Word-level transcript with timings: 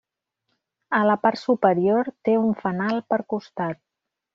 A 1.01 1.01
la 1.09 1.17
part 1.27 1.39
superior 1.43 2.11
té 2.29 2.37
un 2.49 2.59
fanal 2.67 3.01
per 3.13 3.25
costat. 3.37 3.85